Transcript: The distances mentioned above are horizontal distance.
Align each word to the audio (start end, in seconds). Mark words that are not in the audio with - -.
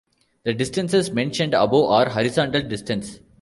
The 0.45 0.55
distances 0.55 1.11
mentioned 1.11 1.53
above 1.53 1.83
are 1.91 2.09
horizontal 2.09 2.63
distance. 2.63 3.19